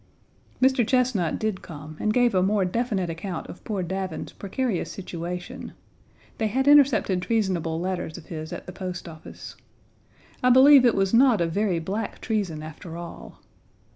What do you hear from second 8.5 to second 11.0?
at the Post Office. I believe it